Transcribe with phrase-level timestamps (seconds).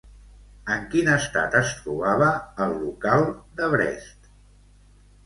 [0.75, 2.29] En quin estat es trobava
[2.65, 3.27] el local
[3.61, 4.31] de Brest?